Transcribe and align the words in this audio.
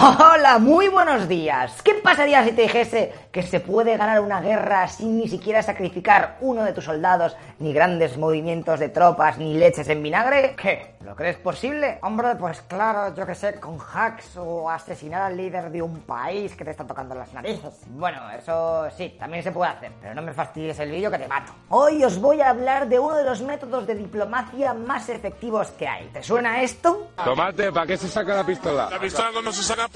Hola, 0.00 0.58
muy 0.60 0.86
buenos 0.86 1.26
días. 1.26 1.82
¿Qué 1.82 1.94
pasaría 1.94 2.44
si 2.44 2.52
te 2.52 2.62
dijese 2.62 3.12
que 3.32 3.42
se 3.42 3.58
puede 3.58 3.96
ganar 3.96 4.20
una 4.20 4.40
guerra 4.40 4.86
sin 4.86 5.18
ni 5.18 5.26
siquiera 5.26 5.60
sacrificar 5.60 6.36
uno 6.40 6.62
de 6.62 6.72
tus 6.72 6.84
soldados, 6.84 7.36
ni 7.58 7.72
grandes 7.72 8.16
movimientos 8.16 8.78
de 8.78 8.90
tropas, 8.90 9.38
ni 9.38 9.54
leches 9.54 9.88
en 9.88 10.00
vinagre? 10.00 10.54
¿Qué? 10.56 10.94
¿Lo 11.00 11.16
crees 11.16 11.36
posible? 11.38 11.98
Hombre, 12.02 12.36
pues 12.36 12.60
claro, 12.62 13.12
yo 13.12 13.26
que 13.26 13.34
sé, 13.34 13.58
con 13.58 13.78
hacks 13.80 14.36
o 14.36 14.70
asesinar 14.70 15.22
al 15.22 15.36
líder 15.36 15.70
de 15.70 15.82
un 15.82 16.00
país 16.02 16.54
que 16.54 16.64
te 16.64 16.70
está 16.70 16.86
tocando 16.86 17.16
las 17.16 17.32
narices. 17.32 17.80
Bueno, 17.88 18.30
eso 18.30 18.88
sí, 18.96 19.16
también 19.18 19.42
se 19.42 19.50
puede 19.50 19.72
hacer, 19.72 19.90
pero 20.00 20.14
no 20.14 20.22
me 20.22 20.32
fastidies 20.32 20.78
el 20.78 20.92
vídeo 20.92 21.10
que 21.10 21.18
te 21.18 21.26
mato. 21.26 21.52
Hoy 21.70 22.04
os 22.04 22.20
voy 22.20 22.40
a 22.40 22.50
hablar 22.50 22.88
de 22.88 23.00
uno 23.00 23.16
de 23.16 23.24
los 23.24 23.40
métodos 23.42 23.86
de 23.86 23.96
diplomacia 23.96 24.74
más 24.74 25.08
efectivos 25.08 25.70
que 25.72 25.88
hay. 25.88 26.06
¿Te 26.12 26.22
suena 26.22 26.62
esto? 26.62 27.08
Tomate, 27.24 27.72
¿para 27.72 27.86
qué 27.86 27.96
se 27.96 28.06
saca 28.06 28.36
la 28.36 28.44
pistola? 28.44 28.88
La 28.90 29.00
pistola 29.00 29.30
no 29.42 29.50
se 29.50 29.62
saca 29.62 29.87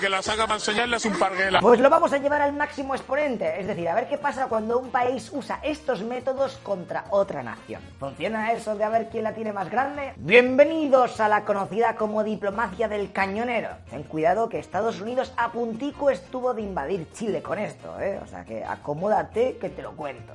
que 0.00 0.22
saca 0.22 0.46
para 0.46 0.58
un 1.04 1.18
parguela. 1.18 1.60
Pues 1.60 1.80
lo 1.80 1.90
vamos 1.90 2.12
a 2.12 2.18
llevar 2.18 2.42
al 2.42 2.52
máximo 2.52 2.94
exponente, 2.94 3.60
es 3.60 3.66
decir, 3.66 3.88
a 3.88 3.94
ver 3.94 4.08
qué 4.08 4.18
pasa 4.18 4.46
cuando 4.46 4.78
un 4.78 4.90
país 4.90 5.30
usa 5.32 5.60
estos 5.62 6.02
métodos 6.02 6.56
contra 6.62 7.04
otra 7.10 7.42
nación. 7.42 7.82
¿Funciona 7.98 8.52
eso 8.52 8.76
de 8.76 8.84
a 8.84 8.88
ver 8.88 9.08
quién 9.10 9.24
la 9.24 9.34
tiene 9.34 9.52
más 9.52 9.70
grande? 9.70 10.12
Bienvenidos 10.16 11.20
a 11.20 11.28
la 11.28 11.44
conocida 11.44 11.96
como 11.96 12.24
diplomacia 12.24 12.88
del 12.88 13.12
cañonero. 13.12 13.70
Ten 13.90 14.04
cuidado 14.04 14.48
que 14.48 14.58
Estados 14.58 15.00
Unidos 15.00 15.32
a 15.36 15.52
puntico 15.52 16.10
estuvo 16.10 16.54
de 16.54 16.62
invadir 16.62 17.10
Chile 17.12 17.42
con 17.42 17.58
esto, 17.58 18.00
¿eh? 18.00 18.20
O 18.22 18.26
sea 18.26 18.44
que 18.44 18.64
acomódate 18.64 19.56
que 19.58 19.70
te 19.70 19.82
lo 19.82 19.92
cuento. 19.92 20.32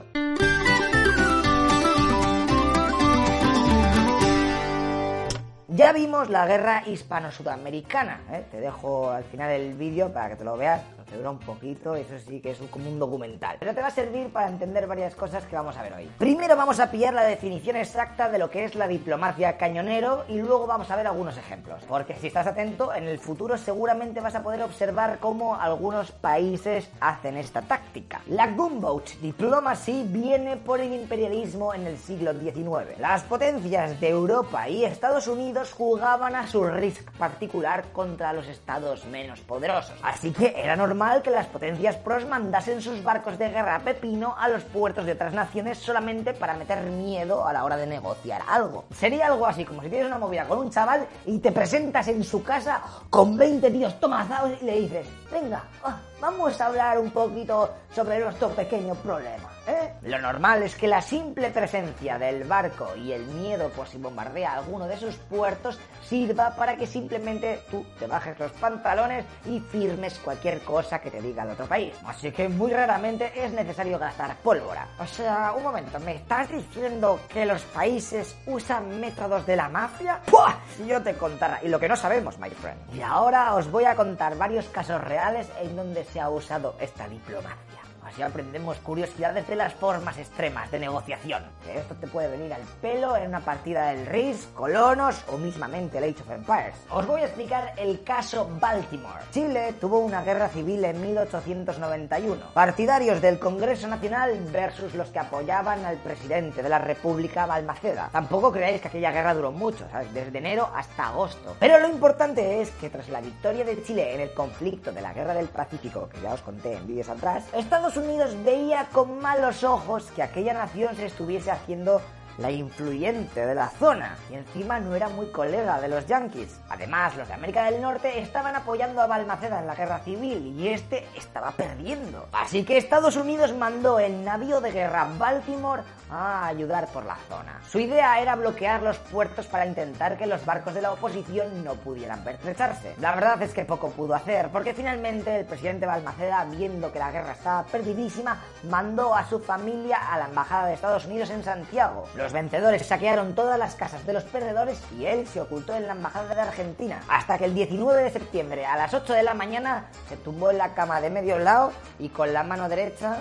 Ya 5.72 5.94
vimos 5.94 6.32
la 6.32 6.48
guerra 6.48 6.82
hispano-sudamericana. 6.88 8.22
¿eh? 8.32 8.44
Te 8.50 8.60
dejo 8.60 9.12
al 9.12 9.24
final 9.26 9.52
el 9.52 9.76
vídeo 9.76 10.12
para 10.12 10.30
que 10.30 10.36
te 10.36 10.44
lo 10.44 10.58
veas. 10.58 10.82
Te 11.10 11.18
dura 11.18 11.32
un 11.32 11.40
poquito, 11.40 11.96
eso 11.96 12.14
sí 12.20 12.40
que 12.40 12.52
es 12.52 12.60
como 12.70 12.88
un 12.88 13.00
documental. 13.00 13.58
Pero 13.60 13.74
te 13.74 13.82
va 13.82 13.88
a 13.88 13.92
servir 13.92 14.32
para 14.32 14.48
entender 14.48 14.86
varias 14.86 15.16
cosas 15.16 15.44
que 15.46 15.56
vamos 15.56 15.76
a 15.76 15.82
ver 15.82 15.94
hoy. 15.94 16.10
Primero 16.20 16.56
vamos 16.56 16.80
a 16.80 16.92
pillar 16.92 17.16
la 17.16 17.24
definición 17.24 17.78
exacta 17.78 18.30
de 18.30 18.38
lo 18.38 18.52
que 18.52 18.64
es 18.64 18.76
la 18.76 18.88
diplomacia 18.88 19.58
cañonero 19.58 20.26
y 20.30 20.40
luego 20.40 20.68
vamos 20.68 20.92
a 20.92 20.96
ver 20.96 21.08
algunos 21.08 21.36
ejemplos. 21.36 21.82
Porque 21.88 22.14
si 22.14 22.28
estás 22.28 22.46
atento, 22.46 22.94
en 22.94 23.08
el 23.08 23.18
futuro 23.18 23.58
seguramente 23.58 24.22
vas 24.22 24.36
a 24.36 24.44
poder 24.44 24.62
observar 24.62 25.18
cómo 25.18 25.56
algunos 25.56 26.12
países 26.12 26.88
hacen 27.00 27.38
esta 27.38 27.64
táctica. 27.64 28.22
La 28.28 28.46
gunboat 28.52 29.10
diplomacy 29.20 30.06
viene 30.08 30.58
por 30.58 30.80
el 30.80 30.94
imperialismo 30.94 31.74
en 31.74 31.88
el 31.88 31.98
siglo 31.98 32.34
XIX. 32.34 33.00
Las 33.00 33.24
potencias 33.24 34.00
de 34.00 34.10
Europa 34.10 34.70
y 34.70 34.86
Estados 34.86 35.28
Unidos 35.28 35.74
jugaban 35.74 36.36
a 36.36 36.48
su 36.48 36.64
risk 36.66 37.10
particular 37.18 37.86
contra 37.94 38.32
los 38.32 38.48
estados 38.48 39.06
menos 39.06 39.40
poderosos. 39.40 39.96
Así 40.04 40.32
que 40.32 40.54
era 40.56 40.76
normal 40.76 40.99
que 41.00 41.32
las 41.32 41.48
potencias 41.48 41.96
pros 41.96 42.28
mandasen 42.28 42.82
sus 42.82 43.02
barcos 43.02 43.38
de 43.40 43.48
guerra 43.48 43.76
a 43.76 43.80
pepino 43.80 44.36
a 44.38 44.50
los 44.50 44.64
puertos 44.66 45.06
de 45.06 45.14
otras 45.14 45.34
naciones 45.34 45.78
solamente 45.78 46.34
para 46.34 46.54
meter 46.56 46.82
miedo 46.84 47.48
a 47.48 47.54
la 47.54 47.64
hora 47.64 47.78
de 47.78 47.88
negociar 47.88 48.42
algo. 48.46 48.84
Sería 48.94 49.28
algo 49.28 49.48
así, 49.48 49.64
como 49.64 49.82
si 49.82 49.88
tienes 49.88 50.08
una 50.08 50.18
movida 50.18 50.46
con 50.46 50.60
un 50.60 50.70
chaval 50.70 51.08
y 51.26 51.40
te 51.40 51.54
presentas 51.54 52.10
en 52.10 52.22
su 52.22 52.44
casa 52.44 52.82
con 53.10 53.38
20 53.38 53.72
tíos 53.72 53.98
tomazados 54.02 54.62
y 54.62 54.66
le 54.66 54.82
dices, 54.82 55.08
venga, 55.32 55.64
ah, 55.86 56.00
vamos 56.20 56.60
a 56.60 56.66
hablar 56.66 57.00
un 57.00 57.12
poquito 57.12 57.70
sobre 57.96 58.20
nuestro 58.20 58.50
pequeño 58.50 58.94
problema. 58.96 59.50
¿Eh? 59.70 59.94
Lo 60.02 60.18
normal 60.18 60.64
es 60.64 60.76
que 60.76 60.88
la 60.88 61.00
simple 61.00 61.52
presencia 61.52 62.18
del 62.18 62.44
barco 62.46 62.96
y 62.96 63.12
el 63.12 63.24
miedo 63.26 63.70
por 63.70 63.88
si 63.88 64.00
bombardea 64.00 64.54
alguno 64.54 64.88
de 64.88 64.98
sus 64.98 65.16
puertos 65.16 65.80
sirva 66.04 66.56
para 66.56 66.76
que 66.76 66.88
simplemente 66.88 67.62
tú 67.70 67.86
te 68.00 68.08
bajes 68.08 68.40
los 68.40 68.52
pantalones 68.54 69.26
y 69.46 69.60
firmes 69.60 70.18
cualquier 70.18 70.62
cosa 70.62 71.00
que 71.00 71.12
te 71.12 71.22
diga 71.22 71.44
el 71.44 71.52
otro 71.52 71.68
país. 71.68 71.94
Así 72.04 72.32
que 72.32 72.50
muy 72.50 72.72
raramente 72.72 73.32
es 73.36 73.52
necesario 73.54 74.00
gastar 74.00 74.36
pólvora. 74.38 74.88
O 74.98 75.06
sea, 75.06 75.54
un 75.56 75.62
momento, 75.62 76.00
¿me 76.00 76.16
estás 76.16 76.50
diciendo 76.52 77.20
que 77.32 77.46
los 77.46 77.62
países 77.66 78.36
usan 78.48 79.00
métodos 79.00 79.46
de 79.46 79.56
la 79.56 79.70
mafia? 79.70 80.20
¡Puah! 80.26 80.56
Si 80.76 80.88
yo 80.88 81.00
te 81.04 81.14
contara, 81.14 81.60
y 81.62 81.68
lo 81.68 81.80
que 81.80 81.88
no 81.88 81.96
sabemos, 81.96 82.40
my 82.40 82.50
friend. 82.50 82.80
Y 82.96 83.02
ahora 83.02 83.54
os 83.54 83.70
voy 83.70 83.84
a 83.84 83.96
contar 83.96 84.36
varios 84.36 84.68
casos 84.70 85.00
reales 85.02 85.48
en 85.62 85.76
donde 85.76 86.04
se 86.06 86.20
ha 86.20 86.30
usado 86.30 86.76
esta 86.80 87.08
diplomacia. 87.08 87.89
Así 88.10 88.24
aprendemos 88.24 88.78
curiosidades 88.80 89.48
de 89.48 89.56
las 89.56 89.72
formas 89.74 90.18
extremas 90.18 90.72
de 90.72 90.80
negociación. 90.80 91.44
Esto 91.72 91.94
te 91.94 92.08
puede 92.08 92.28
venir 92.28 92.52
al 92.52 92.64
pelo 92.82 93.16
en 93.16 93.28
una 93.28 93.42
partida 93.42 93.90
del 93.90 94.08
Risk, 94.08 94.52
Colonos 94.56 95.24
o 95.28 95.38
mismamente 95.38 96.00
el 96.00 96.06
Age 96.06 96.24
of 96.24 96.32
Empires. 96.32 96.74
Os 96.90 97.06
voy 97.06 97.22
a 97.22 97.26
explicar 97.26 97.74
el 97.78 98.04
caso 98.04 98.50
Baltimore. 98.60 99.26
Chile 99.30 99.76
tuvo 99.80 100.00
una 100.00 100.24
guerra 100.24 100.50
civil 100.50 100.84
en 100.86 101.00
1891. 101.00 102.54
Partidarios 102.56 103.22
del 103.22 103.38
Congreso 103.38 103.88
Nacional 103.88 104.40
versus 104.52 104.96
los 104.96 105.10
que 105.10 105.20
apoyaban 105.20 105.86
al 105.86 105.98
presidente 105.98 106.64
de 106.64 106.70
la 106.70 106.80
República, 106.80 107.46
Balmaceda. 107.46 108.10
Tampoco 108.12 108.52
creáis 108.52 108.82
que 108.82 108.88
aquella 108.88 109.12
guerra 109.12 109.36
duró 109.36 109.52
mucho, 109.52 109.88
¿sabes? 109.92 110.12
Desde 110.16 110.36
enero 110.40 110.68
hasta 110.76 111.10
agosto. 111.10 111.56
Pero 111.60 111.80
lo 111.80 111.88
importante 111.88 112.60
es 112.60 112.72
que 112.72 112.90
tras 112.90 113.08
la 113.10 113.22
victoria 113.22 113.64
de 113.64 113.84
Chile 113.84 114.16
en 114.16 114.22
el 114.22 114.34
conflicto 114.34 114.92
de 114.92 115.02
la 115.02 115.14
Guerra 115.14 115.36
del 115.36 115.50
Pacífico, 115.50 116.10
que 116.10 116.22
ya 116.22 116.34
os 116.34 116.42
conté 116.42 116.74
en 116.74 116.88
vídeos 116.88 117.10
atrás, 117.10 117.44
Estados 117.54 117.99
Unidos 118.00 118.36
veía 118.44 118.88
con 118.92 119.20
malos 119.20 119.64
ojos 119.64 120.06
que 120.16 120.24
aquella 120.24 120.54
nación 120.54 120.96
se 120.96 121.06
estuviese 121.06 121.52
haciendo 121.52 122.02
la 122.40 122.52
influyente 122.52 123.46
de 123.46 123.56
la 123.56 123.70
zona 123.70 124.18
y 124.30 124.36
encima 124.36 124.80
no 124.80 124.96
era 124.96 125.10
muy 125.10 125.28
colega 125.28 125.80
de 125.80 125.90
los 125.90 126.06
yankees. 126.08 126.60
Además, 126.70 127.16
los 127.18 127.28
de 127.28 127.34
América 127.34 127.66
del 127.66 127.82
Norte 127.82 128.20
estaban 128.20 128.56
apoyando 128.56 129.02
a 129.02 129.08
Balmaceda 129.08 129.60
en 129.60 129.68
la 129.68 129.76
guerra 129.76 130.00
civil 130.00 130.56
y 130.58 130.70
este 130.70 131.08
estaba 131.16 131.52
perdiendo. 131.52 132.28
Así 132.32 132.64
que 132.64 132.78
Estados 132.78 133.16
Unidos 133.16 133.54
mandó 133.54 134.00
el 134.00 134.24
navío 134.24 134.62
de 134.62 134.72
guerra 134.72 135.08
Baltimore 135.18 135.84
a 136.10 136.48
ayudar 136.48 136.88
por 136.88 137.06
la 137.06 137.18
zona. 137.28 137.62
Su 137.70 137.80
idea 137.80 138.20
era 138.20 138.36
bloquear 138.36 138.82
los 138.82 138.98
puertos 138.98 139.46
para 139.46 139.66
intentar 139.66 140.18
que 140.18 140.26
los 140.26 140.44
barcos 140.46 140.74
de 140.74 140.82
la 140.82 140.92
oposición 140.92 141.64
no 141.64 141.76
pudieran 141.76 142.24
pertrecharse. 142.24 142.96
La 143.00 143.14
verdad 143.14 143.42
es 143.42 143.54
que 143.54 143.66
poco 143.66 143.92
pudo 143.92 144.16
hacer, 144.16 144.50
porque 144.50 144.74
finalmente 144.74 145.40
el 145.40 145.46
presidente 145.46 145.86
Balmaceda, 145.86 146.46
viendo 146.46 146.92
que 146.92 147.00
la 147.00 147.12
guerra 147.12 147.34
estaba 147.34 147.64
perdidísima, 147.66 148.42
mandó 148.64 149.14
a 149.14 149.26
su 149.28 149.40
familia 149.40 149.98
a 150.12 150.18
la 150.18 150.26
embajada 150.26 150.68
de 150.68 150.74
Estados 150.74 151.06
Unidos 151.06 151.30
en 151.30 151.44
Santiago. 151.44 152.08
Vencedores 152.34 152.86
saquearon 152.86 153.36
todas 153.36 153.58
las 153.58 153.76
casas 153.76 154.06
de 154.06 154.14
los 154.14 154.24
perdedores 154.24 154.80
y 154.98 155.06
él 155.06 155.28
se 155.28 155.42
ocultó 155.42 155.76
en 155.76 155.88
la 155.88 155.94
embajada 155.94 156.36
de 156.36 156.42
Argentina. 156.42 157.02
Hasta 157.08 157.38
que 157.38 157.46
el 157.46 157.56
19 157.56 158.04
de 158.04 158.12
septiembre 158.12 158.66
a 158.66 158.78
las 158.78 158.94
8 158.94 159.14
de 159.14 159.24
la 159.24 159.34
mañana 159.34 159.86
se 160.08 160.18
tumbó 160.18 160.52
en 160.52 160.58
la 160.58 160.74
cama 160.74 161.02
de 161.02 161.10
medio 161.10 161.40
lado 161.40 161.72
y 161.98 162.10
con 162.10 162.34
la 162.34 162.44
mano 162.44 162.70
derecha, 162.70 163.18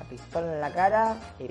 la 0.00 0.08
pistola 0.08 0.52
en 0.52 0.60
la 0.60 0.70
cara 0.72 1.16
y 1.38 1.48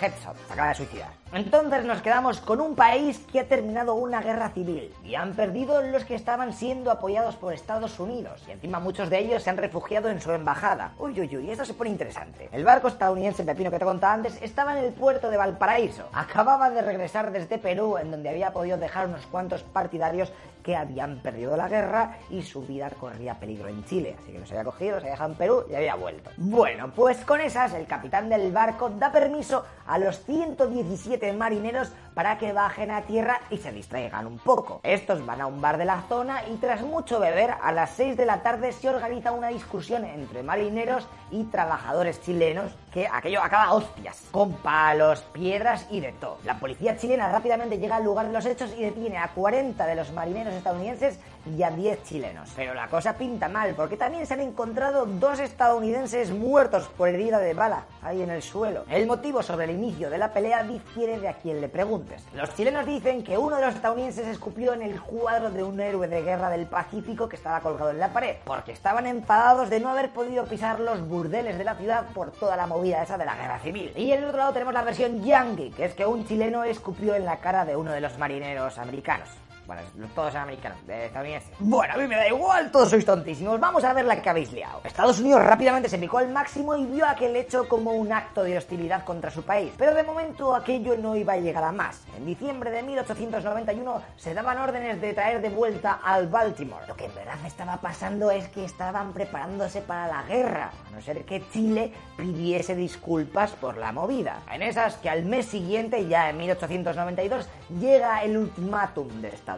headshot, 0.00 0.36
se 0.46 0.52
acaba 0.52 0.68
de 0.68 0.74
suicidar. 0.74 1.10
Entonces 1.32 1.84
nos 1.84 2.00
quedamos 2.00 2.40
con 2.40 2.60
un 2.60 2.76
país 2.76 3.18
que 3.32 3.40
ha 3.40 3.48
terminado 3.48 3.94
una 3.94 4.20
guerra 4.20 4.50
civil 4.50 4.94
y 5.04 5.16
han 5.16 5.34
perdido 5.34 5.82
los 5.82 6.04
que 6.04 6.14
estaban 6.14 6.52
siendo 6.52 6.92
apoyados 6.92 7.34
por 7.34 7.52
Estados 7.52 7.98
Unidos 7.98 8.42
y 8.46 8.52
encima 8.52 8.78
muchos 8.78 9.10
de 9.10 9.18
ellos 9.18 9.42
se 9.42 9.50
han 9.50 9.56
refugiado 9.56 10.10
en 10.10 10.20
su 10.20 10.30
embajada. 10.30 10.92
Uy, 10.98 11.20
uy, 11.20 11.36
uy, 11.36 11.50
esto 11.50 11.64
se 11.64 11.74
pone 11.74 11.90
interesante. 11.90 12.48
El 12.52 12.64
barco 12.64 12.86
estadounidense 12.86 13.42
Pepino 13.42 13.70
que 13.70 13.80
te 13.80 13.84
contaba 13.84 14.14
antes 14.14 14.40
estaba 14.42 14.78
en 14.78 14.84
el 14.84 14.92
puerto 14.92 15.28
de 15.28 15.36
Valparaíso. 15.36 16.08
Acababa 16.12 16.70
de 16.70 16.82
regresar 16.82 17.32
desde 17.32 17.58
Perú 17.58 17.98
en 17.98 18.12
donde 18.12 18.28
había 18.28 18.52
podido 18.52 18.76
dejar 18.76 19.08
unos 19.08 19.26
cuantos 19.26 19.62
partidarios 19.62 20.32
que 20.64 20.74
habían 20.74 21.18
perdido 21.18 21.56
la 21.56 21.68
guerra 21.68 22.16
y 22.30 22.42
su 22.42 22.62
vida 22.62 22.90
corría 22.90 23.38
peligro 23.38 23.68
en 23.68 23.84
Chile. 23.84 24.16
Así 24.18 24.32
que 24.32 24.40
los 24.40 24.50
había 24.50 24.64
cogido, 24.64 24.94
se 24.94 25.06
había 25.06 25.10
dejado 25.12 25.30
en 25.30 25.38
Perú 25.38 25.64
y 25.70 25.74
había 25.74 25.94
vuelto. 25.94 26.30
Bueno, 26.38 26.90
pues 26.92 27.18
con 27.18 27.40
esas 27.40 27.74
el 27.74 27.86
capitán 27.86 28.28
del 28.28 28.50
barco 28.50 28.88
da 28.90 29.12
permiso 29.12 29.64
a 29.86 29.98
los 29.98 30.24
117 30.24 31.32
marineros 31.34 31.92
para 32.14 32.38
que 32.38 32.52
bajen 32.52 32.90
a 32.90 33.02
tierra 33.02 33.40
y 33.50 33.58
se 33.58 33.72
distraigan 33.72 34.26
un 34.26 34.38
poco. 34.38 34.80
Estos 34.82 35.24
van 35.26 35.40
a 35.40 35.46
un 35.46 35.60
bar 35.60 35.78
de 35.78 35.84
la 35.84 36.02
zona 36.08 36.42
y 36.48 36.56
tras 36.56 36.82
mucho 36.82 37.20
beber, 37.20 37.54
a 37.60 37.72
las 37.72 37.90
6 37.90 38.16
de 38.16 38.26
la 38.26 38.42
tarde 38.42 38.72
se 38.72 38.88
organiza 38.88 39.32
una 39.32 39.48
discusión 39.48 40.04
entre 40.04 40.42
marineros 40.42 41.06
y 41.30 41.44
trabajadores 41.44 42.22
chilenos 42.22 42.72
que 42.92 43.08
aquello 43.12 43.42
acaba 43.42 43.72
hostias, 43.72 44.22
con 44.30 44.52
palos, 44.52 45.20
piedras 45.32 45.86
y 45.90 46.00
de 46.00 46.12
todo. 46.12 46.38
La 46.44 46.58
policía 46.60 46.96
chilena 46.96 47.28
rápidamente 47.28 47.78
llega 47.78 47.96
al 47.96 48.04
lugar 48.04 48.26
de 48.26 48.32
los 48.32 48.46
hechos 48.46 48.72
y 48.78 48.82
detiene 48.82 49.18
a 49.18 49.28
40 49.28 49.84
de 49.84 49.96
los 49.96 50.12
marineros 50.12 50.54
estadounidenses 50.54 51.18
y 51.46 51.62
a 51.62 51.70
10 51.70 52.02
chilenos. 52.04 52.50
Pero 52.56 52.74
la 52.74 52.88
cosa 52.88 53.14
pinta 53.14 53.48
mal, 53.48 53.74
porque 53.74 53.96
también 53.96 54.26
se 54.26 54.34
han 54.34 54.40
encontrado 54.40 55.06
dos 55.06 55.38
estadounidenses 55.38 56.30
muertos 56.30 56.88
por 56.96 57.08
herida 57.08 57.38
de 57.38 57.54
bala 57.54 57.84
ahí 58.02 58.22
en 58.22 58.30
el 58.30 58.42
suelo. 58.42 58.84
El 58.88 59.06
motivo 59.06 59.42
sobre 59.42 59.64
el 59.64 59.70
inicio 59.70 60.10
de 60.10 60.18
la 60.18 60.32
pelea 60.32 60.62
difiere 60.62 61.18
de 61.18 61.28
a 61.28 61.34
quien 61.34 61.60
le 61.60 61.68
preguntes. 61.68 62.24
Los 62.34 62.54
chilenos 62.54 62.86
dicen 62.86 63.22
que 63.22 63.38
uno 63.38 63.56
de 63.56 63.66
los 63.66 63.74
estadounidenses 63.74 64.26
escupió 64.26 64.72
en 64.72 64.82
el 64.82 65.00
cuadro 65.00 65.50
de 65.50 65.62
un 65.62 65.80
héroe 65.80 66.08
de 66.08 66.22
guerra 66.22 66.50
del 66.50 66.66
Pacífico 66.66 67.28
que 67.28 67.36
estaba 67.36 67.60
colgado 67.60 67.90
en 67.90 67.98
la 67.98 68.12
pared, 68.12 68.36
porque 68.44 68.72
estaban 68.72 69.06
enfadados 69.06 69.70
de 69.70 69.80
no 69.80 69.90
haber 69.90 70.10
podido 70.10 70.44
pisar 70.44 70.80
los 70.80 71.06
burdeles 71.06 71.58
de 71.58 71.64
la 71.64 71.74
ciudad 71.74 72.06
por 72.14 72.30
toda 72.32 72.56
la 72.56 72.66
movida 72.66 73.02
esa 73.02 73.18
de 73.18 73.24
la 73.24 73.36
guerra 73.36 73.58
civil. 73.58 73.92
Y 73.96 74.12
en 74.12 74.18
el 74.18 74.26
otro 74.26 74.38
lado 74.38 74.52
tenemos 74.52 74.74
la 74.74 74.82
versión 74.82 75.22
yankee, 75.22 75.70
que 75.70 75.84
es 75.86 75.94
que 75.94 76.06
un 76.06 76.26
chileno 76.26 76.64
escupió 76.64 77.14
en 77.14 77.24
la 77.24 77.38
cara 77.38 77.64
de 77.64 77.76
uno 77.76 77.92
de 77.92 78.00
los 78.00 78.18
marineros 78.18 78.78
americanos. 78.78 79.28
Bueno, 79.66 79.82
todos 80.14 80.32
son 80.32 80.42
americanos, 80.42 80.78
de 80.86 81.06
estadounidenses. 81.06 81.50
Bueno, 81.58 81.94
a 81.94 81.96
mí 81.96 82.06
me 82.06 82.16
da 82.16 82.28
igual, 82.28 82.70
todos 82.70 82.90
sois 82.90 83.04
tontísimos. 83.04 83.58
Vamos 83.58 83.82
a 83.82 83.94
ver 83.94 84.04
la 84.04 84.20
que 84.20 84.28
habéis 84.28 84.52
liado. 84.52 84.80
Estados 84.84 85.20
Unidos 85.20 85.42
rápidamente 85.42 85.88
se 85.88 85.96
picó 85.96 86.18
al 86.18 86.28
máximo 86.28 86.76
y 86.76 86.84
vio 86.84 87.06
aquel 87.06 87.34
hecho 87.36 87.66
como 87.66 87.92
un 87.92 88.12
acto 88.12 88.44
de 88.44 88.58
hostilidad 88.58 89.04
contra 89.04 89.30
su 89.30 89.42
país. 89.42 89.72
Pero 89.78 89.94
de 89.94 90.02
momento 90.02 90.54
aquello 90.54 90.96
no 90.98 91.16
iba 91.16 91.32
a 91.32 91.38
llegar 91.38 91.64
a 91.64 91.72
más. 91.72 92.02
En 92.16 92.26
diciembre 92.26 92.70
de 92.70 92.82
1891 92.82 94.02
se 94.16 94.34
daban 94.34 94.58
órdenes 94.58 95.00
de 95.00 95.14
traer 95.14 95.40
de 95.40 95.48
vuelta 95.48 96.00
al 96.04 96.28
Baltimore. 96.28 96.86
Lo 96.86 96.94
que 96.94 97.06
en 97.06 97.14
verdad 97.14 97.38
estaba 97.46 97.78
pasando 97.78 98.30
es 98.30 98.46
que 98.48 98.66
estaban 98.66 99.12
preparándose 99.14 99.80
para 99.80 100.06
la 100.08 100.22
guerra, 100.24 100.72
a 100.86 100.90
no 100.90 101.00
ser 101.00 101.24
que 101.24 101.42
Chile 101.50 101.92
pidiese 102.18 102.76
disculpas 102.76 103.52
por 103.52 103.78
la 103.78 103.92
movida. 103.92 104.42
En 104.52 104.62
esas 104.62 104.96
que 104.96 105.08
al 105.08 105.24
mes 105.24 105.46
siguiente, 105.46 106.06
ya 106.06 106.28
en 106.28 106.36
1892, 106.36 107.48
llega 107.80 108.22
el 108.22 108.36
ultimátum 108.36 109.08
de 109.22 109.28
Estados 109.28 109.53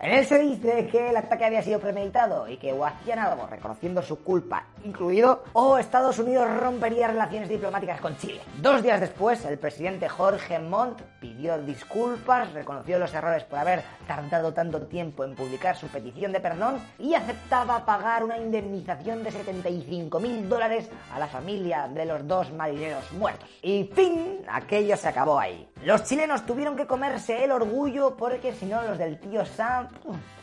En 0.00 0.10
él 0.12 0.26
se 0.26 0.38
dice 0.38 0.86
que 0.86 1.10
el 1.10 1.16
ataque 1.16 1.44
había 1.44 1.62
sido 1.62 1.80
premeditado 1.80 2.48
y 2.48 2.56
que 2.56 2.72
o 2.72 2.84
hacían 2.84 3.18
algo 3.18 3.46
reconociendo 3.46 4.02
su 4.02 4.22
culpa, 4.22 4.66
incluido, 4.84 5.44
o 5.52 5.78
Estados 5.78 6.18
Unidos 6.18 6.48
rompería 6.58 7.08
relaciones 7.08 7.48
diplomáticas 7.48 8.00
con 8.00 8.16
Chile. 8.16 8.40
Dos 8.60 8.82
días 8.82 9.00
después, 9.00 9.44
el 9.44 9.58
presidente 9.58 10.08
Jorge 10.08 10.58
Montt 10.58 11.00
pidió 11.20 11.58
disculpas, 11.58 12.52
reconoció 12.52 12.98
los 12.98 13.12
errores 13.14 13.44
por 13.44 13.58
haber 13.58 13.82
tardado 14.06 14.52
tanto 14.52 14.82
tiempo 14.86 15.24
en 15.24 15.34
publicar 15.34 15.76
su 15.76 15.86
petición 15.88 16.32
de 16.32 16.40
perdón 16.40 16.78
y 16.98 17.14
aceptaba 17.14 17.84
pagar 17.84 18.24
una 18.24 18.38
indemnización 18.38 19.22
de 19.22 19.30
75 19.30 20.20
mil 20.20 20.48
dólares 20.48 20.88
a 21.12 21.18
la 21.18 21.26
familia 21.26 21.88
de 21.88 22.04
los 22.04 22.26
dos 22.26 22.52
marineros 22.52 23.10
muertos. 23.12 23.48
Y 23.62 23.84
fin, 23.94 24.42
aquello 24.48 24.96
se 24.96 25.08
acabó 25.08 25.38
ahí. 25.38 25.68
Los 25.84 26.04
chilenos 26.04 26.44
tuvieron 26.46 26.76
que 26.76 26.86
comerse 26.86 27.44
el 27.44 27.52
orgullo 27.52 28.16
porque 28.16 28.52
si 28.52 28.66
no 28.66 28.82
los 28.82 28.98
del 28.98 29.17
tío 29.18 29.44
Sam, 29.44 29.88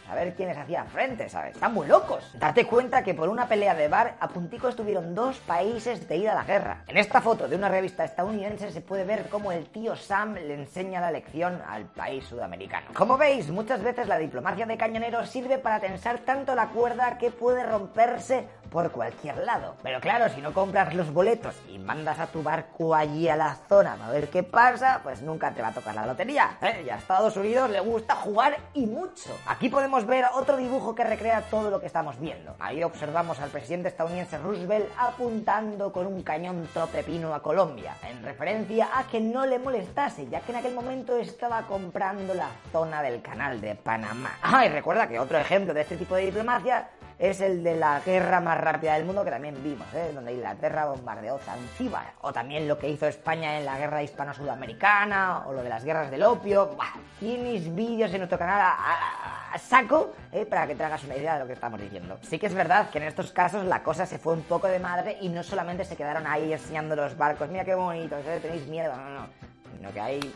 a 0.10 0.16
ver 0.16 0.36
quiénes 0.36 0.58
hacían 0.58 0.88
frente, 0.88 1.30
¿sabes? 1.30 1.56
Están 1.56 1.74
muy 1.74 1.88
locos. 1.88 2.24
Date 2.38 2.66
cuenta 2.68 3.04
que 3.04 3.14
por 3.14 3.30
una 3.30 3.48
pelea 3.48 3.74
de 3.74 3.88
bar 3.88 4.16
a 4.20 4.28
puntico 4.28 4.68
estuvieron 4.68 5.16
dos 5.16 5.38
países 5.40 6.08
de 6.08 6.18
ir 6.18 6.30
a 6.30 6.36
la 6.36 6.44
guerra. 6.44 6.84
En 6.88 6.98
esta 6.98 7.22
foto 7.22 7.48
de 7.48 7.56
una 7.56 7.70
revista 7.70 8.04
estadounidense 8.04 8.72
se 8.72 8.82
puede 8.82 9.04
ver 9.04 9.30
cómo 9.30 9.52
el 9.52 9.66
tío 9.68 9.96
Sam 9.96 10.36
le 10.36 10.54
enseña 10.54 11.02
la 11.02 11.12
lección 11.12 11.62
al 11.68 11.86
país 11.86 12.26
sudamericano. 12.26 12.88
Como 12.94 13.18
veis, 13.18 13.50
muchas 13.50 13.82
veces 13.82 14.08
la 14.08 14.18
diplomacia 14.18 14.66
de 14.66 14.78
cañoneros 14.78 15.30
sirve 15.30 15.58
para 15.58 15.80
tensar 15.80 16.20
tanto 16.20 16.54
la 16.56 16.68
cuerda 16.70 17.18
que 17.18 17.32
puede 17.32 17.64
romperse 17.64 18.48
por 18.76 18.92
cualquier 18.92 19.38
lado. 19.38 19.78
Pero 19.84 20.02
claro, 20.02 20.28
si 20.28 20.42
no 20.42 20.54
compras 20.54 20.94
los 20.94 21.14
boletos 21.14 21.56
y 21.70 21.80
mandas 21.80 22.20
a 22.20 22.28
tu 22.28 22.44
barco 22.44 22.94
allí 22.94 23.30
a 23.30 23.38
la 23.38 23.56
zona 23.70 23.96
a 24.04 24.12
ver 24.12 24.28
qué 24.28 24.44
pasa, 24.44 25.00
pues 25.02 25.22
nunca 25.22 25.52
te 25.52 25.62
va 25.62 25.70
a 25.70 25.72
tocar 25.72 25.96
la 25.96 26.06
lotería. 26.06 26.58
¿eh? 26.62 26.84
Y 26.86 26.90
a 26.90 26.98
Estados 26.98 27.38
Unidos 27.38 27.70
le 27.70 27.80
gusta 27.80 28.16
jugar 28.16 28.58
y 28.74 28.86
mucho. 28.86 29.30
Aquí 29.48 29.70
podemos 29.70 30.06
ver 30.06 30.26
otro 30.34 30.58
dibujo 30.58 30.94
que 30.94 31.06
recrea 31.06 31.44
todo 31.44 31.70
lo 31.70 31.80
que 31.80 31.86
estamos 31.86 32.20
viendo. 32.20 32.54
Ahí 32.60 32.84
observamos 32.84 33.40
al 33.40 33.50
presidente 33.50 33.88
estadounidense 33.88 34.40
Roosevelt 34.40 34.90
apuntando 34.98 35.94
con 35.94 36.06
un 36.08 36.22
cañón 36.22 36.68
tropepino 36.74 37.34
a 37.34 37.42
Colombia, 37.42 37.96
en 38.10 38.24
referencia 38.24 38.90
a 38.94 39.08
que 39.08 39.22
no 39.22 39.46
le 39.46 39.58
molestase, 39.58 40.28
ya 40.28 40.42
que 40.42 40.52
en 40.52 40.58
aquel 40.58 40.74
momento 40.74 41.16
estaba 41.16 41.62
comprando 41.62 42.34
la 42.34 42.50
zona 42.74 43.02
del 43.02 43.22
canal 43.22 43.62
de 43.62 43.76
Panamá. 43.76 44.32
Ah, 44.42 44.66
y 44.66 44.70
recuerda 44.70 45.08
que 45.08 45.18
otro 45.18 45.38
ejemplo 45.38 45.74
de 45.74 45.80
este 45.80 45.96
tipo 45.96 46.16
de 46.16 46.26
diplomacia 46.26 46.90
es 47.18 47.42
el 47.42 47.64
de 47.64 47.76
la 47.76 48.02
guerra 48.02 48.42
más 48.42 48.60
rápida 48.60 48.96
del 48.96 49.06
mundo 49.06 49.24
que 49.24 49.32
también 49.32 49.56
vimos, 49.64 49.88
¿eh? 49.94 50.12
donde 50.14 50.34
Inglaterra 50.34 50.86
bombardeó 50.86 51.38
Zanzíbar. 51.40 52.14
O 52.22 52.34
también 52.34 52.68
lo 52.68 52.78
que 52.78 52.90
hizo 52.90 53.08
España 53.08 53.58
en 53.58 53.66
la 53.66 53.78
guerra 53.78 54.04
hispano-sudamericana, 54.04 55.46
o 55.48 55.54
lo 55.54 55.64
de 55.64 55.70
las 55.70 55.84
guerras 55.84 56.12
del 56.12 56.24
opio. 56.24 56.68
Buah, 56.68 56.94
tienes 57.20 57.74
vídeos 57.74 58.12
en 58.12 58.20
nuestro 58.20 58.38
canal 58.38 58.62
a 58.62 59.58
saco 59.58 60.14
¿eh? 60.32 60.46
para 60.46 60.68
que 60.68 60.76
te 60.76 60.84
hagas 60.84 61.04
una 61.04 61.16
idea 61.16 61.36
de 61.36 61.40
lo 61.40 61.48
que 61.48 61.54
estamos 61.54 61.80
diciendo. 61.80 62.20
Sí 62.22 62.38
que 62.38 62.48
es 62.48 62.54
verdad 62.54 62.90
que 62.90 62.98
en 62.98 63.06
estos 63.06 63.32
casos 63.32 63.66
la 63.66 63.84
cosa 63.84 64.06
se 64.06 64.20
fue 64.20 64.34
un 64.34 64.44
poco 64.44 64.68
de 64.68 64.80
madre 64.80 65.18
y 65.22 65.30
no 65.30 65.44
solamente 65.44 65.86
se 65.86 65.96
quedaron 65.96 66.28
ahí 66.28 66.52
enseñando 66.52 66.96
los 66.96 67.18
barcos, 67.18 67.50
mira 67.50 67.64
qué 67.64 67.76
bonitos, 67.76 68.26
¿eh? 68.26 68.40
tenéis 68.42 68.68
miedo, 68.68 68.96
no, 68.96 69.10
no, 69.10 69.28
sino 69.76 69.92
que 69.92 70.02
hay 70.02 70.34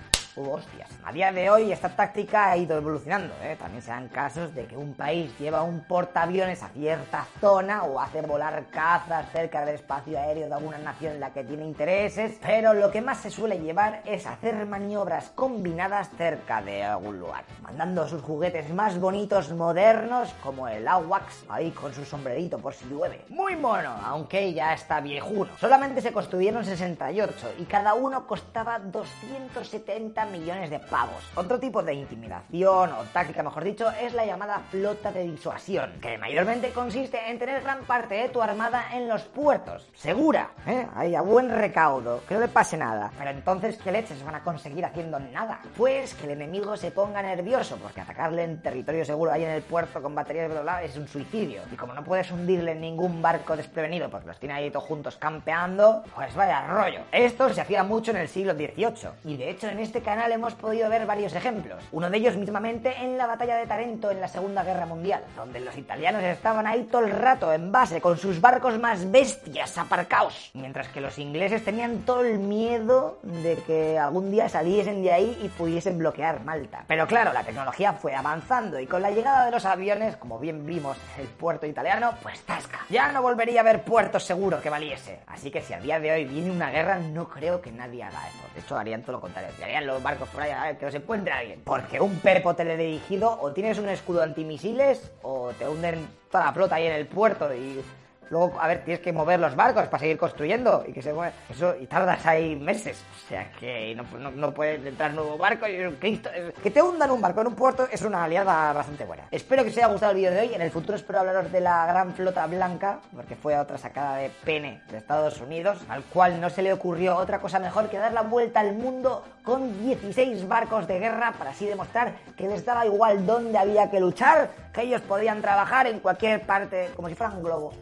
hostias. 0.47 0.89
A 1.03 1.11
día 1.11 1.31
de 1.31 1.49
hoy 1.49 1.71
esta 1.71 1.89
táctica 1.89 2.51
ha 2.51 2.57
ido 2.57 2.77
evolucionando. 2.77 3.33
¿eh? 3.41 3.55
También 3.59 3.81
se 3.81 3.91
dan 3.91 4.07
casos 4.09 4.53
de 4.53 4.65
que 4.65 4.77
un 4.77 4.93
país 4.93 5.31
lleva 5.39 5.63
un 5.63 5.81
portaaviones 5.81 6.61
a 6.63 6.69
cierta 6.69 7.25
zona 7.39 7.83
o 7.83 7.99
hace 7.99 8.21
volar 8.21 8.65
cazas 8.71 9.25
cerca 9.31 9.65
del 9.65 9.75
espacio 9.75 10.19
aéreo 10.19 10.47
de 10.47 10.53
alguna 10.53 10.77
nación 10.77 11.13
en 11.13 11.19
la 11.19 11.33
que 11.33 11.43
tiene 11.43 11.65
intereses, 11.65 12.37
pero 12.41 12.73
lo 12.73 12.91
que 12.91 13.01
más 13.01 13.19
se 13.19 13.31
suele 13.31 13.59
llevar 13.59 14.01
es 14.05 14.25
hacer 14.25 14.65
maniobras 14.65 15.31
combinadas 15.35 16.09
cerca 16.17 16.61
de 16.61 16.83
algún 16.83 17.19
lugar, 17.19 17.43
mandando 17.61 18.07
sus 18.07 18.21
juguetes 18.21 18.69
más 18.73 18.99
bonitos, 18.99 19.51
modernos, 19.51 20.33
como 20.43 20.67
el 20.67 20.87
AWACS, 20.87 21.45
ahí 21.49 21.71
con 21.71 21.93
su 21.93 22.05
sombrerito 22.05 22.59
por 22.59 22.73
si 22.73 22.85
llueve. 22.85 23.25
Muy 23.29 23.55
mono, 23.55 23.95
aunque 24.03 24.53
ya 24.53 24.73
está 24.73 24.99
viejuno. 24.99 25.51
Solamente 25.59 26.01
se 26.01 26.11
construyeron 26.11 26.63
68 26.63 27.53
y 27.59 27.63
cada 27.65 27.93
uno 27.93 28.27
costaba 28.27 28.79
270 28.79 30.25
millones 30.29 30.69
de 30.69 30.79
pavos. 30.79 31.23
Otro 31.35 31.59
tipo 31.59 31.83
de 31.83 31.93
intimidación 31.93 32.91
o 32.93 33.03
táctica, 33.13 33.43
mejor 33.43 33.63
dicho, 33.63 33.89
es 34.01 34.13
la 34.13 34.25
llamada 34.25 34.61
flota 34.69 35.11
de 35.11 35.23
disuasión, 35.23 35.91
que 36.01 36.17
mayormente 36.17 36.71
consiste 36.71 37.29
en 37.29 37.39
tener 37.39 37.61
gran 37.61 37.83
parte 37.85 38.15
de 38.15 38.29
tu 38.29 38.41
armada 38.41 38.85
en 38.93 39.07
los 39.07 39.23
puertos. 39.23 39.87
Segura, 39.95 40.51
¿eh? 40.65 40.87
Ahí 40.95 41.15
a 41.15 41.21
buen 41.21 41.49
recaudo, 41.49 42.23
que 42.27 42.35
no 42.35 42.39
le 42.39 42.47
pase 42.47 42.77
nada. 42.77 43.11
Pero 43.17 43.31
entonces, 43.31 43.77
¿qué 43.77 43.91
leches 43.91 44.23
van 44.23 44.35
a 44.35 44.43
conseguir 44.43 44.85
haciendo 44.85 45.19
nada? 45.19 45.59
Pues 45.75 46.13
que 46.13 46.25
el 46.25 46.31
enemigo 46.31 46.77
se 46.77 46.91
ponga 46.91 47.21
nervioso, 47.21 47.77
porque 47.77 48.01
atacarle 48.01 48.43
en 48.43 48.61
territorio 48.61 49.05
seguro 49.05 49.31
ahí 49.31 49.43
en 49.43 49.51
el 49.51 49.61
puerto 49.61 50.01
con 50.01 50.15
baterías 50.15 50.49
de 50.49 50.63
lado 50.63 50.79
es 50.85 50.95
un 50.97 51.07
suicidio. 51.07 51.61
Y 51.71 51.75
como 51.75 51.93
no 51.93 52.03
puedes 52.03 52.31
hundirle 52.31 52.75
ningún 52.75 53.21
barco 53.21 53.55
desprevenido, 53.55 54.09
porque 54.09 54.27
los 54.27 54.39
tiene 54.39 54.55
ahí 54.55 54.71
todos 54.71 54.85
juntos 54.85 55.17
campeando, 55.17 56.03
pues 56.15 56.35
vaya 56.35 56.67
rollo. 56.67 57.01
Esto 57.11 57.53
se 57.53 57.61
hacía 57.61 57.83
mucho 57.83 58.11
en 58.11 58.17
el 58.17 58.27
siglo 58.27 58.53
XVIII. 58.53 59.09
Y 59.25 59.37
de 59.37 59.49
hecho, 59.49 59.67
en 59.67 59.79
este 59.79 60.01
canal 60.09 60.31
hemos 60.31 60.55
podido 60.55 60.89
ver 60.89 61.05
varios 61.05 61.35
ejemplos. 61.35 61.83
Uno 61.91 62.09
de 62.09 62.17
ellos 62.17 62.35
mismamente 62.35 62.95
en 62.97 63.15
la 63.15 63.27
batalla 63.27 63.57
de 63.57 63.67
Tarento 63.67 64.09
en 64.09 64.19
la 64.19 64.27
Segunda 64.27 64.63
Guerra 64.63 64.87
Mundial, 64.87 65.23
donde 65.35 65.59
los 65.59 65.77
italianos 65.77 66.23
estaban 66.23 66.65
ahí 66.65 66.87
todo 66.91 67.05
el 67.05 67.11
rato 67.11 67.53
en 67.53 67.71
base 67.71 68.01
con 68.01 68.17
sus 68.17 68.41
barcos 68.41 68.79
más 68.79 69.11
bestias 69.11 69.77
aparcaos, 69.77 70.49
mientras 70.55 70.87
que 70.87 70.99
los 70.99 71.19
ingleses 71.19 71.63
tenían 71.63 71.99
todo 71.99 72.21
el 72.21 72.39
miedo 72.39 73.19
de 73.21 73.57
que 73.67 73.99
algún 73.99 74.31
día 74.31 74.49
saliesen 74.49 75.03
de 75.03 75.13
ahí 75.13 75.39
y 75.43 75.49
pudiesen 75.49 75.99
bloquear 75.99 76.43
Malta. 76.43 76.85
Pero 76.87 77.05
claro, 77.05 77.31
la 77.31 77.43
tecnología 77.43 77.93
fue 77.93 78.15
avanzando 78.15 78.79
y 78.79 78.87
con 78.87 79.03
la 79.03 79.11
llegada 79.11 79.45
de 79.45 79.51
los 79.51 79.65
aviones, 79.65 80.17
como 80.17 80.39
bien 80.39 80.65
vimos 80.65 80.97
el 81.19 81.27
puerto 81.27 81.67
italiano, 81.67 82.15
pues 82.23 82.41
tasca. 82.41 82.79
Ya 82.89 83.11
no 83.11 83.21
volvería 83.21 83.59
a 83.59 83.61
haber 83.61 83.83
puertos 83.83 84.23
seguros 84.23 84.59
que 84.61 84.71
valiese. 84.71 85.19
Así 85.27 85.51
que 85.51 85.61
si 85.61 85.73
a 85.73 85.79
día 85.79 85.99
de 85.99 86.11
hoy 86.11 86.25
viene 86.25 86.49
una 86.49 86.71
guerra, 86.71 86.97
no 86.97 87.29
creo 87.29 87.61
que 87.61 87.71
nadie 87.71 88.01
haga 88.01 88.27
eso. 88.27 88.39
De 88.55 88.61
hecho, 88.61 88.75
harían 88.75 89.03
todo 89.03 89.11
lo 89.11 89.21
contrario. 89.21 89.51
Harían 89.61 89.85
barcos 90.01 90.29
por 90.29 90.41
ahí 90.41 90.51
a 90.51 90.63
ver 90.63 90.77
que 90.77 90.85
los 90.85 90.95
encuentre 90.95 91.33
alguien. 91.33 91.61
Porque 91.63 91.99
un 91.99 92.19
perpo 92.19 92.55
teledirigido 92.55 93.39
o 93.41 93.51
tienes 93.51 93.77
un 93.79 93.89
escudo 93.89 94.21
antimisiles 94.21 95.11
o 95.21 95.51
te 95.57 95.67
hunden 95.67 96.07
toda 96.31 96.45
la 96.45 96.53
flota 96.53 96.75
ahí 96.75 96.87
en 96.87 96.93
el 96.93 97.07
puerto 97.07 97.53
y 97.53 97.81
luego, 98.29 98.59
a 98.59 98.67
ver, 98.67 98.83
tienes 98.83 99.01
que 99.01 99.11
mover 99.11 99.39
los 99.39 99.55
barcos 99.55 99.87
para 99.87 99.99
seguir 99.99 100.17
construyendo 100.17 100.83
y 100.87 100.93
que 100.93 101.01
se 101.01 101.13
mueve. 101.13 101.33
Eso, 101.49 101.75
y 101.79 101.87
tardas 101.87 102.25
ahí 102.25 102.55
meses. 102.55 103.03
O 103.15 103.27
sea 103.27 103.51
que 103.59 103.95
no, 103.95 104.53
puedes 104.53 104.85
entrar 104.85 105.13
nuevo 105.13 105.37
barco 105.37 105.67
y 105.67 105.77
Cristo, 105.95 106.29
que 106.61 106.71
te 106.71 106.81
hundan 106.81 107.11
un 107.11 107.21
barco 107.21 107.41
en 107.41 107.47
un 107.47 107.55
puerto 107.55 107.87
es 107.91 108.01
una 108.01 108.23
aliada 108.23 108.73
bastante 108.73 109.05
buena. 109.05 109.23
Espero 109.31 109.63
que 109.63 109.69
os 109.69 109.77
haya 109.77 109.87
gustado 109.87 110.11
el 110.11 110.17
vídeo 110.17 110.31
de 110.31 110.41
hoy. 110.41 110.53
En 110.53 110.61
el 110.61 110.71
futuro 110.71 110.95
espero 110.95 111.19
hablaros 111.19 111.51
de 111.51 111.61
la 111.61 111.85
gran 111.87 112.13
flota 112.13 112.45
blanca, 112.47 112.99
porque 113.15 113.35
fue 113.35 113.57
otra 113.57 113.77
sacada 113.77 114.17
de 114.17 114.29
pene 114.43 114.81
de 114.91 114.97
Estados 114.97 115.39
Unidos, 115.41 115.79
al 115.89 116.03
cual 116.03 116.39
no 116.39 116.49
se 116.49 116.61
le 116.61 116.73
ocurrió 116.73 117.17
otra 117.17 117.39
cosa 117.39 117.59
mejor 117.59 117.89
que 117.89 117.97
dar 117.97 118.13
la 118.13 118.21
vuelta 118.21 118.59
al 118.59 118.73
mundo 118.73 119.23
con 119.49 119.83
16 119.83 120.47
barcos 120.47 120.85
de 120.85 120.99
guerra 120.99 121.33
para 121.35 121.49
así 121.49 121.65
demostrar 121.65 122.13
que 122.37 122.47
les 122.47 122.63
daba 122.63 122.85
igual 122.85 123.25
dónde 123.25 123.57
había 123.57 123.89
que 123.89 123.99
luchar, 123.99 124.51
que 124.71 124.83
ellos 124.83 125.01
podían 125.01 125.41
trabajar 125.41 125.87
en 125.87 126.01
cualquier 126.01 126.45
parte, 126.45 126.91
como 126.95 127.09
si 127.09 127.15
fueran 127.15 127.37
un 127.37 127.43
globo. 127.43 127.73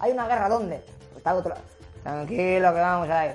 ¿Hay 0.00 0.10
una 0.10 0.26
guerra 0.26 0.48
dónde? 0.48 0.78
Pues 0.78 1.18
está 1.18 1.32
otro 1.32 1.50
lado. 1.50 1.62
Tranquilo 2.02 2.74
que 2.74 2.80
vamos 2.80 3.08
a 3.08 3.26
ir. 3.26 3.32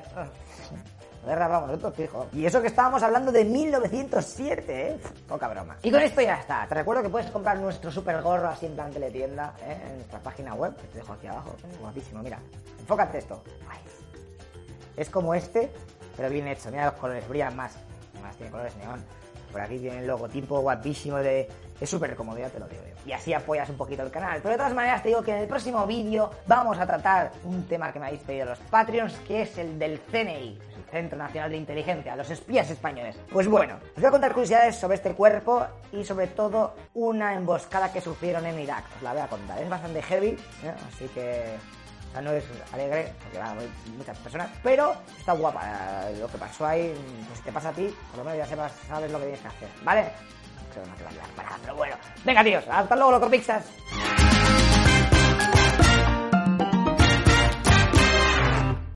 guerra 1.26 1.48
vamos 1.48 1.70
nosotros, 1.70 1.96
fijo. 1.96 2.28
Y 2.34 2.46
eso 2.46 2.62
que 2.62 2.68
estábamos 2.68 3.02
hablando 3.04 3.32
de 3.32 3.46
1907, 3.46 4.90
¿eh? 4.90 4.98
Poca 5.26 5.48
broma. 5.48 5.78
Y 5.82 5.92
con 5.92 6.02
esto 6.02 6.20
ya 6.20 6.36
está. 6.36 6.68
Te 6.68 6.76
recuerdo 6.76 7.04
que 7.04 7.10
puedes 7.10 7.32
comprar 7.32 7.58
nuestro 7.58 7.90
super 7.90 8.22
gorro 8.22 8.50
así 8.50 8.66
en 8.66 8.76
plan 8.76 8.92
teletienda, 8.92 9.54
¿eh? 9.64 9.78
En 9.92 9.96
nuestra 9.96 10.20
página 10.20 10.56
web, 10.56 10.76
que 10.76 10.88
te 10.88 10.98
dejo 10.98 11.14
aquí 11.14 11.28
abajo. 11.28 11.56
Guapísimo, 11.80 12.22
mira. 12.22 12.38
Enfócate 12.82 13.20
esto. 13.20 13.42
Es 14.98 15.10
como 15.10 15.34
este, 15.34 15.72
pero 16.16 16.30
bien 16.30 16.48
hecho. 16.48 16.70
Mira 16.72 16.86
los 16.86 16.96
colores, 16.96 17.28
brillan 17.28 17.56
más. 17.56 17.76
Más 18.22 18.36
tiene 18.36 18.52
colores 18.52 18.76
neón. 18.78 19.04
Por 19.52 19.62
aquí 19.62 19.80
tiene 19.80 20.00
el 20.00 20.08
logotipo 20.08 20.60
guapísimo 20.60 21.18
de... 21.18 21.48
Es 21.80 21.90
súper 21.90 22.16
cómodo, 22.16 22.38
ya 22.38 22.50
te 22.50 22.60
lo 22.60 22.68
digo 22.68 22.84
yo. 22.84 22.96
Y 23.06 23.14
así 23.14 23.34
apoyas 23.34 23.70
un 23.70 23.78
poquito 23.78 24.04
el 24.04 24.12
canal. 24.12 24.40
Pero 24.42 24.52
de 24.52 24.58
todas 24.58 24.74
maneras 24.74 25.02
te 25.02 25.10
digo 25.10 25.22
que 25.22 25.32
en 25.32 25.38
el 25.38 25.48
próximo 25.48 25.86
vídeo 25.86 26.30
vamos 26.48 26.78
a 26.78 26.86
tratar 26.86 27.32
un 27.44 27.64
tema 27.66 27.92
que 27.94 28.00
me 28.00 28.08
habéis 28.08 28.22
pedido 28.22 28.48
los 28.48 28.60
Patreons, 28.60 29.14
que 29.28 29.44
es 29.44 29.58
el 29.58 29.80
del 29.80 30.00
CNI. 30.00 30.60
el 30.76 30.92
Centro 30.92 31.18
Nacional 31.18 31.52
de 31.52 31.58
Inteligencia, 31.58 32.16
los 32.16 32.30
espías 32.30 32.70
españoles. 32.70 33.18
Pues 33.32 33.48
bueno, 33.48 33.76
os 33.96 34.02
voy 34.02 34.06
a 34.06 34.12
contar 34.12 34.34
curiosidades 34.34 34.76
sobre 34.76 34.96
este 34.96 35.14
cuerpo 35.14 35.66
y 35.92 36.04
sobre 36.04 36.28
todo 36.28 36.76
una 36.94 37.34
emboscada 37.34 37.92
que 37.92 38.02
sufrieron 38.02 38.46
en 38.46 38.60
Irak. 38.60 38.84
Os 38.98 39.04
la 39.04 39.14
voy 39.14 39.22
a 39.22 39.28
contar. 39.28 39.62
Es 39.62 39.70
bastante 39.70 40.02
heavy, 40.02 40.38
¿eh? 40.64 40.74
así 40.88 41.08
que 41.14 41.56
no 42.22 42.32
es 42.32 42.44
alegre, 42.72 43.14
porque 43.22 43.40
va, 43.40 43.52
hay 43.52 43.70
muchas 43.98 44.18
personas, 44.20 44.50
pero 44.64 44.96
está 45.18 45.34
guapa 45.34 46.10
lo 46.20 46.28
que 46.28 46.38
pasó 46.38 46.66
ahí. 46.66 46.94
Pues 47.28 47.40
si 47.40 47.46
te 47.46 47.52
pasa 47.52 47.70
a 47.70 47.74
ti, 47.74 47.94
por 48.12 48.20
lo 48.20 48.26
menos 48.26 48.40
ya 48.40 48.48
sepas, 48.48 48.72
sabes 48.88 49.12
lo 49.12 49.20
que 49.20 49.26
tienes 49.26 49.42
que 49.42 49.48
hacer, 49.48 49.70
¿vale? 49.84 50.02
A 50.02 51.58
pero 51.62 51.76
bueno. 51.76 51.96
Venga, 52.26 52.44
tíos, 52.44 52.66
hasta 52.70 52.96
luego, 52.96 53.12
loco 53.12 53.30
pixas. 53.30 53.64